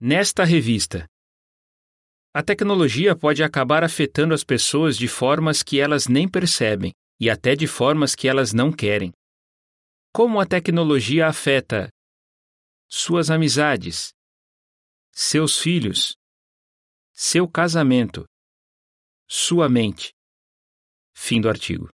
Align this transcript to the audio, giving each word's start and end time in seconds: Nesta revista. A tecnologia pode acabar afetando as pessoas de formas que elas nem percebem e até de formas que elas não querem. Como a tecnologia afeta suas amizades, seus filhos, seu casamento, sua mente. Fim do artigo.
Nesta 0.00 0.44
revista. 0.44 1.08
A 2.32 2.40
tecnologia 2.40 3.16
pode 3.16 3.42
acabar 3.42 3.82
afetando 3.82 4.32
as 4.32 4.44
pessoas 4.44 4.96
de 4.96 5.08
formas 5.08 5.60
que 5.60 5.80
elas 5.80 6.06
nem 6.06 6.30
percebem 6.30 6.92
e 7.18 7.28
até 7.28 7.56
de 7.56 7.66
formas 7.66 8.14
que 8.14 8.28
elas 8.28 8.52
não 8.52 8.70
querem. 8.70 9.12
Como 10.14 10.38
a 10.38 10.46
tecnologia 10.46 11.26
afeta 11.26 11.88
suas 12.88 13.28
amizades, 13.28 14.12
seus 15.10 15.58
filhos, 15.58 16.14
seu 17.12 17.48
casamento, 17.48 18.24
sua 19.26 19.68
mente. 19.68 20.12
Fim 21.12 21.40
do 21.40 21.48
artigo. 21.48 21.90